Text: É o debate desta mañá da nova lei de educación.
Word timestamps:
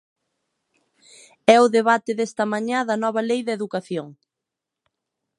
É 1.55 1.57
o 1.65 1.71
debate 1.77 2.11
desta 2.19 2.43
mañá 2.53 2.79
da 2.89 2.95
nova 3.03 3.21
lei 3.29 3.41
de 3.47 3.55
educación. 3.57 4.07